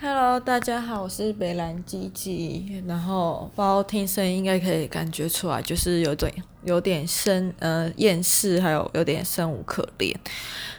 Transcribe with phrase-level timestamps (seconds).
[0.00, 2.80] Hello，大家好，我是北兰鸡鸡。
[2.86, 6.32] 然后，包听声音应该可以感觉出来，就是有点
[6.62, 10.16] 有点生呃厌世，还有有点生无可恋。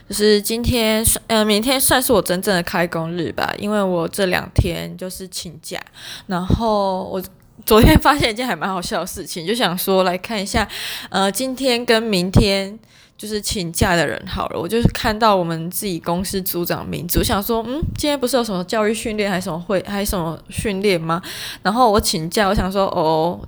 [0.08, 5.78] 就是今天算呃明天算是我真正的开工日吧，因为我这两天就是请假。
[6.26, 7.22] 然后我
[7.66, 10.66] 昨天发现一件还蛮好笑的事情，就想说来看一下
[11.10, 12.78] 呃今天跟明天。
[13.20, 21.20] 就是请假的人好了，我就是看到我们自己公司组长名字，我想说，嗯，今天不是有什么教育训练，还是什么会，还是什么训练吗？
[21.62, 23.38] 然后我请假，我想说，哦，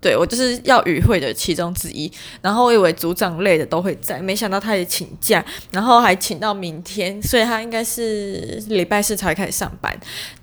[0.00, 2.08] 对，我就是要与会的其中之一。
[2.40, 9.92] 然后我以为组长类的都会在，没想到他也请假，然后还请到明天，所以他应该是礼拜四才开始上班。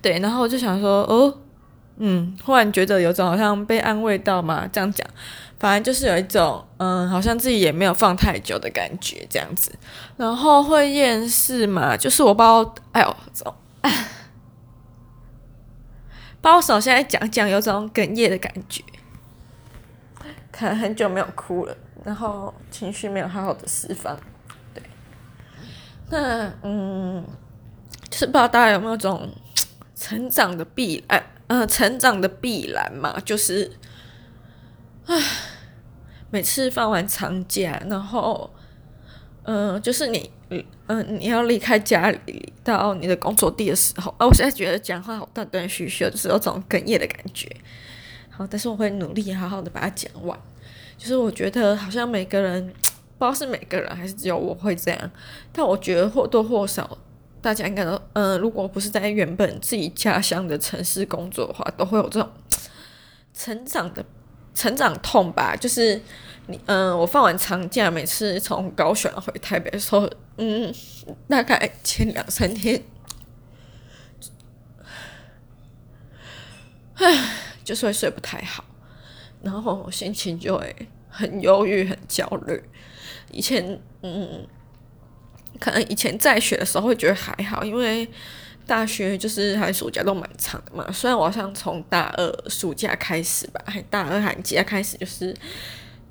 [0.02, 1.32] 对，然后我就想说，哦，
[1.96, 5.08] 嗯，忽然觉得有种好像被安慰到嘛，这样讲。
[5.62, 9.70] 反正就是有一种，嗯，好像自己也没有放太久的感觉，这样子。
[10.16, 13.54] 然后会厌世嘛，就是我不知道，哎呦，走，
[16.40, 18.82] 把我手现在讲讲，有种哽咽的感觉。
[20.50, 24.18] 可能很久没有哭了，然后情绪没有好好的释放。
[24.74, 24.82] 对，
[26.10, 27.24] 那嗯，
[28.10, 29.30] 就是不知道大家有没有种
[29.94, 33.70] 成长的必然，嗯，成长的必然嘛，就是，
[35.06, 35.22] 唉。
[36.32, 38.50] 每次放完长假，然后，
[39.42, 40.30] 嗯、就是你，
[40.86, 47.54] 嗯、你要离开家里到你的工作地的时候，啊，我现在觉得讲话好断断续续，就是有种哽咽的感觉。
[48.30, 50.38] 好，但是我会努力好好的把它讲完。
[50.96, 52.66] 就是我觉得好像每个人，
[53.18, 55.10] 不知道是每个人还是只有我会这样，
[55.52, 56.96] 但我觉得或多或少，
[57.42, 62.30] 大家应该都，嗯、如果不是在原本自己家乡的城市工作的话，都会有这种
[63.34, 64.02] 成长的。
[64.54, 66.00] 成长痛吧，就是
[66.46, 70.72] 你，嗯、我放完长假，每次从高雄回台北的时候，嗯，
[71.28, 72.82] 大概前两三天，
[76.94, 78.64] 唉，就是会睡不太好，
[79.42, 80.74] 然后心情就会
[81.08, 82.62] 很忧郁、很焦虑。
[83.30, 84.46] 以前，嗯，
[85.58, 88.08] 可能以前在学的时候会觉得还好，因为。
[88.66, 95.34] 大学就是寒暑假都蛮长的嘛，虽然我好像从大二暑假开始吧，还大二寒假开始就是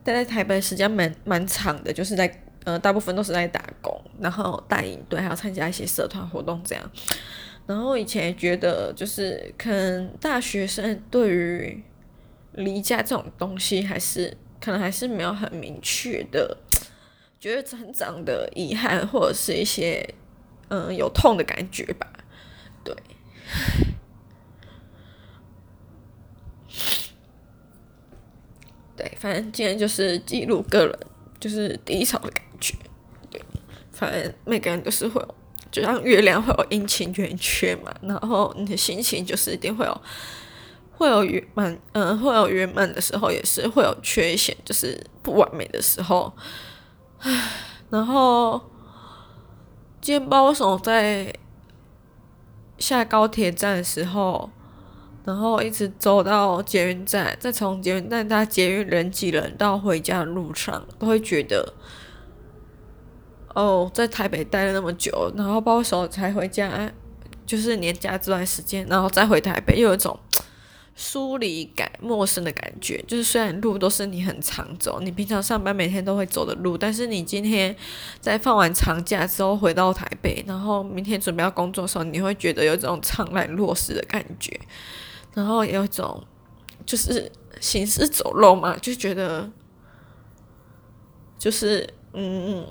[0.04, 6.92] 待在台北时间蛮蛮长的，就是在呃大部分都是在打工，然后带营队，还要参加一些社团活动这样。
[7.66, 11.84] 然后以前也觉得就是可能大学生对于
[12.54, 16.58] 离家这种东西还是可能还是没有很明确的，
[17.40, 20.08] 觉得成长的遗憾或者是一些
[20.70, 22.08] 嗯、有痛的感觉吧。
[22.84, 22.96] 对，
[28.96, 31.00] 对，反正今天就是记录个人
[31.40, 32.76] 就是低潮的感觉。
[33.30, 33.42] 对，
[33.92, 35.36] 反正每个人都是会有，
[35.72, 40.02] 就像月亮会有阴晴圆缺嘛，然后你的心情就是一定会有，
[40.94, 46.34] 会有圆满，嗯，会有圆满的时候，也是会有缺陷，就是不完美的时候。
[47.20, 47.50] 唉，
[47.90, 48.60] 然后
[50.02, 51.34] 今天不知道为什么在。
[52.82, 54.50] 下高铁站的时候，
[55.24, 61.74] 然后一直走到捷运站，再从捷运站搭捷运人挤人到回家的路上，都会觉得，
[63.54, 66.92] 哦，在台北待了那么久，然后包手才回家，
[67.46, 70.20] 就是年假这段时间，然后再回台北，又有一种。
[71.02, 77.76] 疏离感、陌生的感觉，就是虽然路都是你很常走，你平常上班每天都会走的路，但是你今天
[78.20, 84.60] 在放完长假之后回到台北，然后明天准备要工作的时候，你会觉得有这种怅然若失的感觉，
[85.34, 86.24] 然后有一种
[86.86, 89.50] 就是行尸走肉嘛，就觉得
[91.40, 92.64] 就是嗯。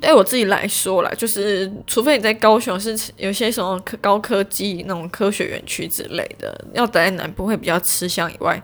[0.00, 8.60] 对我自己来说啦，就是除非你在高雄是有些什么科高科技那种科学园区之类的，要待在南部会比较吃香以外，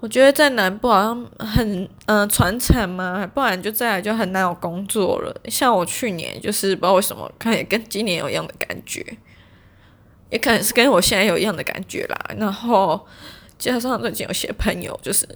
[0.00, 5.34] 我觉得在南部好像很嗯传产嘛，不然就再来就很难有工作了。
[5.48, 9.04] 像我去年就是不知道为什么，看也跟今年有一样的感觉，
[10.30, 12.18] 也可能是跟我现在有一样的感觉啦。
[12.38, 13.06] 然后
[13.58, 15.28] 加上最近有些朋友就是。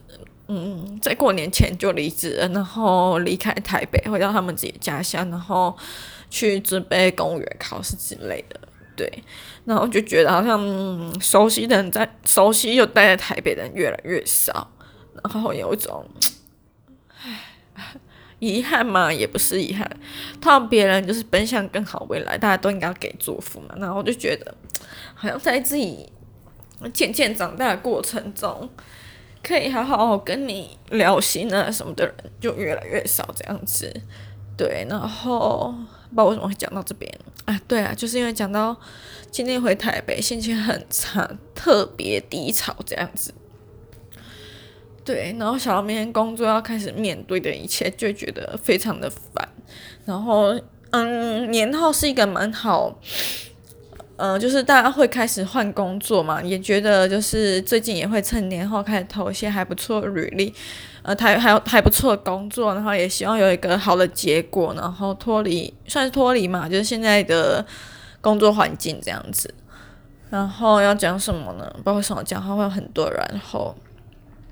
[0.50, 5.76] 嗯，在过年前就离职，然后离开台北，回到他们自己家乡，然后
[6.30, 8.58] 去准备公务员考试之类的。
[8.96, 9.22] 对，
[9.66, 14.70] 然后就觉得好像、熟悉的人在熟悉又待在台北的人越来越少，
[15.22, 16.04] 然后有一种
[17.14, 17.44] 唉
[18.38, 19.86] 遗憾嘛，也不是遗憾，
[20.40, 23.74] 他们别人就是奔向更好未来，大家都应该给祝福嘛。
[23.76, 24.54] 然后就觉得，
[25.14, 26.10] 好像在自己
[26.94, 28.66] 渐渐长大的过程中。
[29.43, 33.93] 可以好好跟你聊心啊什么的人就越来越少这样子，
[34.56, 35.75] 对，然后
[36.11, 37.12] 不知道为什么会讲到这边，
[37.44, 38.76] 啊，对啊，就是因为讲到
[39.31, 43.32] 今天回台北，心情很差，特别低潮这样子。
[45.05, 49.49] 对，然后想到明天工作要开始面对的一切，就觉得非常的烦。
[50.05, 50.55] 然后，
[50.90, 52.99] 嗯，年后是一个蛮好，
[54.18, 60.52] 呃，就是大家会开始换工作嘛，也觉得就是最近也会趁年后开始投一些还不错履历，
[61.02, 67.64] 呃，还还有还不错的工作，然后也希望有一个好的结果，然后脱离算是脱离嘛，就是现在的
[68.20, 69.54] 工作环境这样子。
[70.30, 71.64] 然后要讲什么呢？
[71.76, 73.74] 不知道为什么讲话会有很多然后。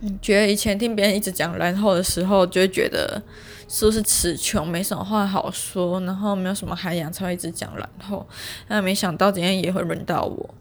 [0.02, 3.20] 嗯，觉得以前听别人一直讲然后的时候，就会觉得
[3.68, 8.26] 是不是词穷，没什么话好说，然后没有什么涵养，才会一直讲然后。
[8.68, 10.54] 但没想到今天也会轮到我。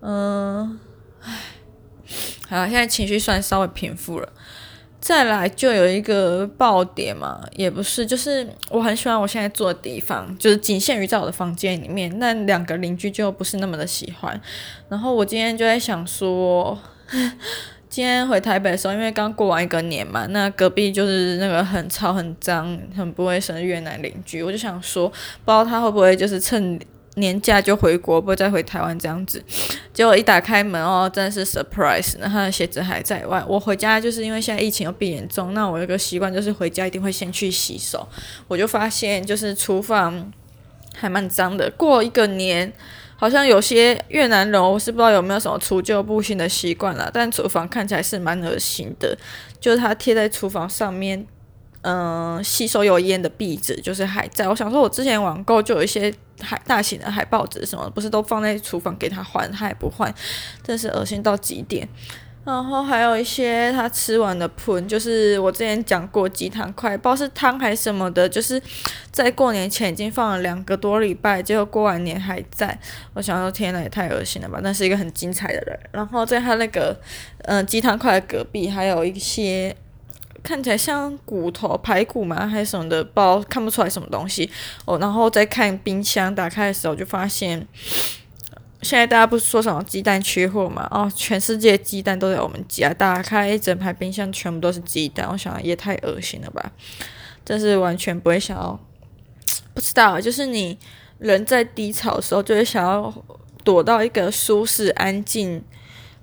[0.00, 0.78] 嗯，
[1.22, 1.32] 唉，
[2.48, 4.28] 好，现在情绪算稍微平复了。
[4.98, 14.40] 再来就有一个爆点嘛，也不是，就是我很喜欢我现在住的地方，就是仅限于在我的房间里面，那两个邻居就不是那么的喜欢。
[14.88, 16.78] 然后我今天就在想说。
[17.96, 26.78] 今天回台北的时候，因为刚过完一个年嘛，那隔壁就是那个很吵、很脏、很不卫生的越南邻居，我就想说，不知道他会不会就是趁
[27.14, 29.42] 年假就回国，不会再回台湾这样子。
[29.94, 33.42] 结果一打开门哦，真的是 surprise，那他的鞋子还在外。
[33.48, 38.06] 我回家就是因为现在疫情又变严重，那我有个习惯就是回家一定会先去洗手。
[38.46, 40.30] 我就发现就是厨房
[40.94, 42.70] 还蛮脏的，过一个年。
[43.16, 49.16] 好像有些越南人，我是不知道有没有什么除旧布新的习惯了，但厨房看起来是蛮恶心的。
[49.58, 51.26] 就是它贴在厨房上面，
[51.80, 54.46] 嗯、吸收油烟的壁纸就是还在。
[54.48, 60.14] 我想说，我之前网购就有一些海大型的海报纸什么，不是都放在厨房给他换，他也不换，
[60.62, 61.88] 真是恶心到极点。
[62.46, 68.62] 然后还有一些他吃完的喷，就是我之前讲过鸡汤块，不知道是汤还是什么的，就是
[69.10, 72.78] 在过年前已经放了两个多礼拜，结果过完年还在。
[73.14, 74.60] 我想说，天呐，也太恶心了吧！
[74.62, 75.76] 那是一个很精彩的人。
[75.90, 76.96] 然后在他那个
[77.46, 79.74] 嗯、鸡汤块的隔壁，还有一些
[80.44, 84.48] 看起来像骨头排骨嘛，还是什么的，不知道看不出来什么东西。
[84.84, 87.66] 哦，然后再看冰箱，打开的时候就发现。
[88.82, 90.86] 现在大家不是说什么鸡蛋缺货吗？
[90.90, 96.72] 哦，全世界鸡蛋都在我们家，打开一整排冰箱全部都是鸡蛋，我想也太恶心了吧！
[97.44, 98.78] 真是完全不会想要，
[99.74, 100.78] 不知道，就是你
[101.18, 103.12] 人在低潮的时候，就会想要
[103.64, 105.62] 躲到一个舒适、安静。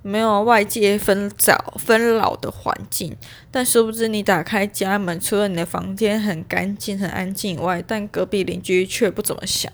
[0.06, 3.16] 没有外界纷扰纷扰的环境，
[3.50, 9.72] 但殊不知你打开家门，除了你的房间很干净、很安静以外，但隔壁邻居却不怎么想，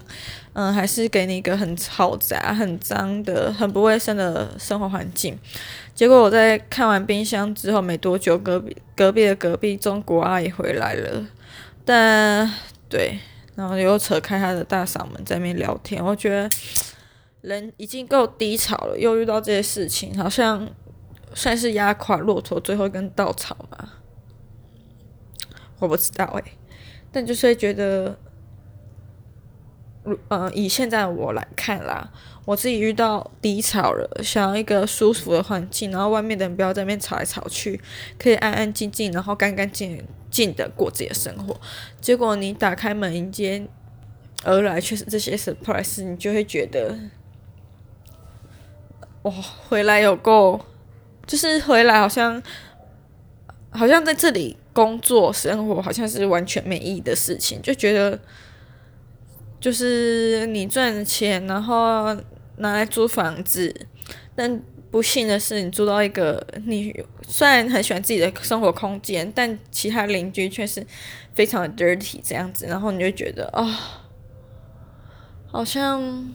[0.54, 5.36] 嗯，还是给你一个很嘈杂、很脏的、很不卫生的生活环境。
[5.96, 11.26] 结果我在看完冰箱之后没多久，隔壁隔壁的隔壁中国阿姨回来了，
[11.84, 12.54] 但
[12.88, 13.18] 对，
[13.56, 16.48] 然后又扯开她的大嗓门在那边聊天，我觉得。
[17.41, 20.69] 人已经够低潮了，又遇到这些事情，好像
[21.33, 23.95] 算是压垮骆驼最后一根稻草吧。
[25.80, 26.44] 我不知道诶、
[27.12, 28.19] 但就是会觉得，
[30.27, 32.12] 呃，以现在的我来看啦，
[32.44, 37.80] 我自己遇到低潮了，想要一个舒服的环境，然后外面的人不要在那边吵来吵去，
[38.18, 41.57] 可以安安静静，然后干干净净的过自己的生活。
[42.01, 43.65] 结果你打开门迎接
[44.44, 46.97] 而来却是这些 surprise，你就会觉得。
[49.30, 49.36] 哇，
[49.68, 50.59] 回来有够，
[51.28, 52.42] 就是回来好像，
[53.69, 58.19] 好像在这里工作生活好像是完全没意义的事情，就觉得，
[59.59, 62.12] 就是你赚钱，然后
[62.57, 63.88] 拿来租房子，
[64.36, 64.59] 但
[64.90, 66.92] 不幸的是，你租到一个你
[67.28, 70.83] 虽然很喜欢自己的生活空间，但其他邻居却是
[71.36, 74.02] 非常的 dirty 这样子，然后你就觉得啊、
[75.52, 76.28] 好像。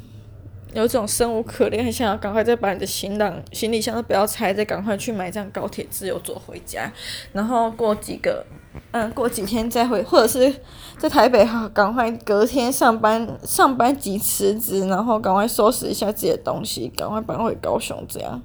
[0.74, 6.90] 有种生无可恋，很想要赶快再把你的行囊、行李箱都不要拆，再赶快去买一张高铁自由座回家，
[7.32, 8.44] 然后过几个，
[8.90, 10.52] 嗯，过几天再回，或者是
[10.98, 18.42] 在台北哈，赶快隔天上班，上班即辞职，然后赶快收拾一下自己的东西，赶快搬回高雄，这样。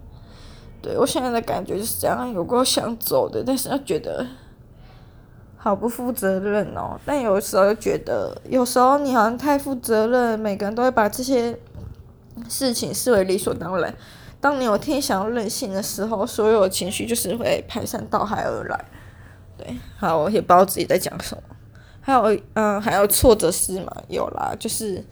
[0.81, 4.25] 对，我现在的感觉就是这样，有过想走的，但是又觉得
[5.57, 7.00] 好不负责任哦。
[7.05, 11.57] 但有时候又觉得，有时候你好像太负责任，每个人都会把这些。
[12.48, 13.93] 事情视为理所当然。
[14.41, 18.86] 当你有天想要任性的时候，所有情绪就是会排山倒海而来。
[19.58, 21.43] 对，好，我也不知道自己在讲什么。
[22.00, 25.03] 还有，嗯，还有挫折事嘛，有啦，就是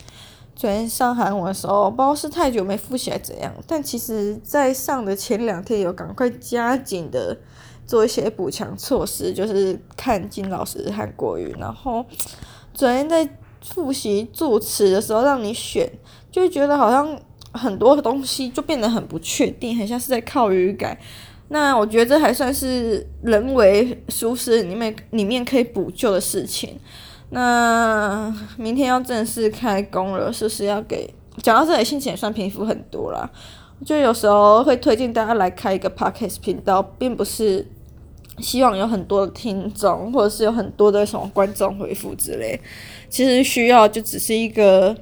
[0.56, 7.36] 昨天上韩文的时候，不知道是太久没复习还怎样，但其实在上的前两天有赶快加紧的
[7.86, 12.06] 做一些补强措施，就是看金老师韩国语，然后
[12.74, 13.30] 昨天在。
[13.60, 15.92] 复习助词的时候让你选，
[16.38, 17.20] 就觉得好像
[17.52, 20.98] 很多东西就变得很不确定，很像是在靠语感。
[21.50, 26.78] 那我觉得这还算是人为疏失里面里面可以补救的事情。
[27.30, 31.10] 那明天要正式开工了，是不是要给？
[31.42, 33.30] 讲到这里，心情也算平复很多啦。
[33.86, 37.66] 就有时候会推荐大家来开一个 podcast 频道，并不是
[38.40, 42.60] 希望有很多的听众，或者是有很多的什么观众回复之类。
[43.08, 44.96] 其实需要就只是一个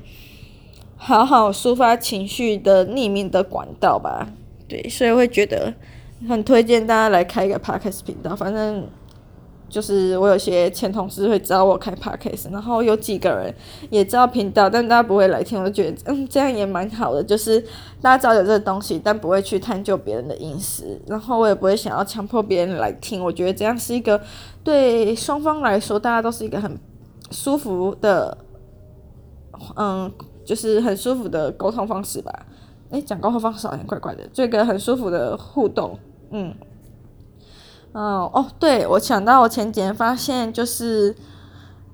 [1.05, 4.27] 好好抒发情绪的匿名的管道吧。
[4.67, 5.73] 对，所以会觉得。
[6.29, 8.87] 很推荐大家来开一个 podcast 频道，反正
[9.69, 13.53] 就是我有些前同事会找我开 podcast，然后有几个人
[13.91, 17.59] 也知道频道，但大家不会来听，我就觉得嗯，这样也蛮好的，就是
[18.01, 24.19] 大家知道有这个东西，但不会去探究别人的隐私，然后我也不会想要强迫别人来听，我觉得这样是一个
[24.63, 26.79] 对双方来说，大家都是一个很
[27.29, 28.35] 舒服的，
[29.75, 30.09] 嗯，
[30.45, 32.31] 就是很舒服的沟通方式吧。
[32.91, 35.97] 诶，讲沟通方式好像怪怪的，这个很舒服的互动。
[36.29, 36.53] 嗯，
[37.93, 41.15] 哦哦，对，我想到我前几天发现，就是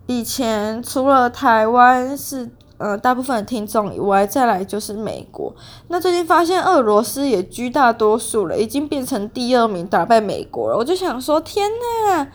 [0.07, 5.55] 以前除了台湾是呃大部分的听众以外，再来就是美国。
[5.87, 10.77] 那最近发现俄罗斯也居大多数了，已经变成第二名，打败美国了。
[10.77, 12.27] 我就想说，天呐，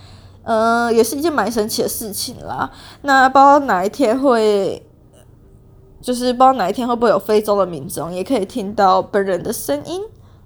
[0.44, 2.70] 呃，也是一件蛮神奇的事情啦。
[3.02, 4.85] 那不知道哪一天会，
[6.06, 10.00] 就是不知道哪一天会不会有非洲的民众也可以听到本人的声音。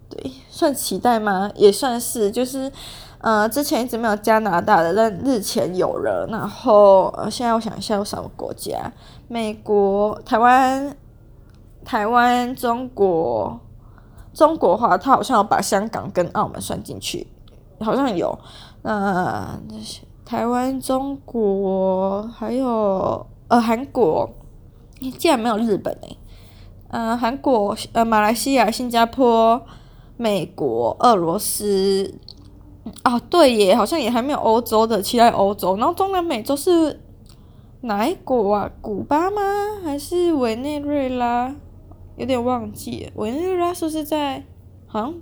[0.08, 1.50] 对，算期待吗？
[1.54, 2.72] 也算是，就是，
[3.18, 6.26] 呃，之前一直没有加拿大的，但日前有了。
[6.30, 8.90] 然后，呃，现在我想一下有什么国家？
[9.28, 10.96] 美国、台湾、
[11.84, 13.60] 台湾、中国、
[14.32, 17.26] 中国话，他好像有把香港跟澳门算进去，
[17.80, 18.38] 好像有。
[18.80, 19.60] 那
[20.24, 24.26] 台湾、中国还有呃韩国，
[25.00, 26.16] 竟然没有日本诶。
[26.88, 29.62] 呃，韩国、呃，马来西亚、新加坡。
[30.16, 32.14] 美国、俄罗斯，
[33.04, 37.00] 啊，对耶，好像也还没有欧洲的，其他欧洲，然后中南美洲是
[37.80, 38.70] 哪一国啊？
[38.82, 39.40] 古巴吗？
[39.82, 41.56] 还是委内瑞拉？
[42.18, 44.44] 有点忘记，委内瑞拉是不是在？
[44.86, 45.14] 好像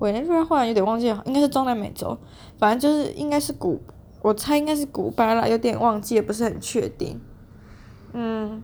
[0.00, 2.18] 委内瑞拉好像有点忘记了，应该是中南美洲，
[2.58, 3.80] 反正就是应该是古，
[4.22, 7.20] 我猜应该是古巴啦，有点忘记，也不是很确定。
[8.16, 8.62] 嗯，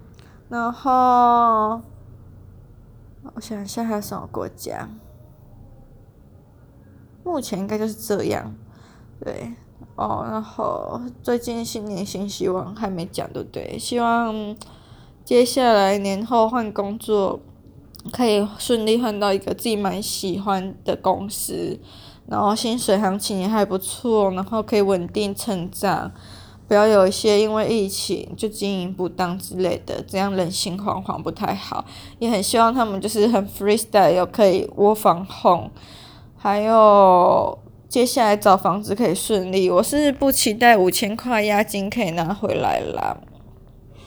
[0.48, 1.82] 然后
[3.34, 4.88] 我想一下还有什么国家？
[7.24, 8.54] 目前应该就是这样，
[9.22, 9.52] 对
[9.96, 10.24] 哦。
[10.30, 13.78] 然后最近新年新希望还没讲，对不对？
[13.78, 14.56] 希望
[15.24, 17.40] 接下来年后换工作，
[18.12, 21.78] 可以顺利换到一个自己蛮喜欢的公司，
[22.26, 26.12] 然后薪水行情也还不错，然后可以稳定成长，
[26.70, 31.84] 不要有一些因为疫情就经营不当之类的，这样人心惶惶不太好。
[32.20, 35.70] 也很希望他们就是很 freestyle，又可以 work from home。
[36.36, 37.58] 还有
[37.88, 43.16] 接下来找房子可以顺利，我是不期待五千块押金可以拿回来啦。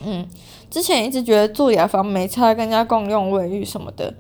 [0.06, 0.26] 嗯，
[0.70, 4.14] 之前一直觉得住雅房没差，跟人家共用卫浴什么的。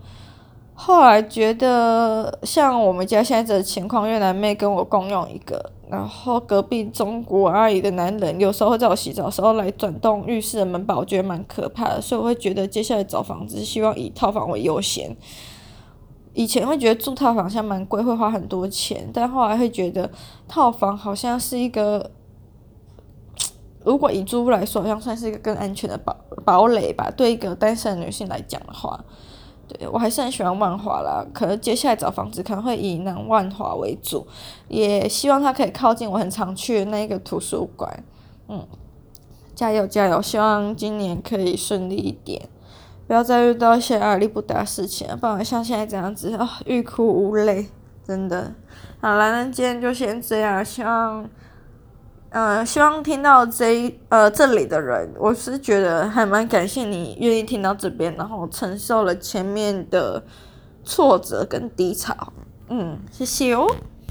[0.73, 15.15] 后来觉得像我们家现在这情况，越南妹跟我共用一个，然后隔壁中国阿姨的男人有时候会在我洗澡的时候来转动浴室的门把，我觉得蛮可怕的，所以我会觉得接下来找房子希望以套房为优先。
[16.33, 20.09] 以前会觉得住套房像蛮贵，会花很多钱，但后来会觉得
[20.47, 22.09] 套房好像是一个，
[23.85, 27.11] 如果以租屋来说，好像算是一个更安全的堡堡垒吧。
[27.15, 28.99] 对一个单身女性来讲的话，
[29.67, 31.25] 对，我还是很喜欢万华啦。
[31.33, 34.27] 可能接下来找房子可能会以南万华为主，
[34.67, 38.03] 也希望它可以靠近我很常去的那个图书馆。
[38.47, 38.67] 嗯，
[39.55, 40.21] 加油加油！
[40.21, 42.49] 希望今年可以顺利一点。
[43.05, 47.67] 不要再遇到一些压力不大事情，不然像现在这样子啊，欲哭无泪，
[48.05, 48.53] 真的。
[49.01, 51.29] 好了，那今天就先这样，希望，
[52.35, 60.21] 嗯，希望听到这呃这里的人，我是觉得还蛮感谢你愿意听到这边，然后承受了前面的
[60.83, 62.33] 挫折跟低潮，
[62.69, 63.67] 嗯，谢谢哦。